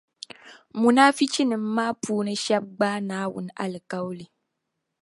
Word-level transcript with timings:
Munaafichinim’ 0.79 1.63
maa 1.75 1.91
puuni 2.03 2.33
shεba 2.43 2.65
gbaai 2.77 3.01
Naawuni 3.09 3.51
alikauli 3.63 4.25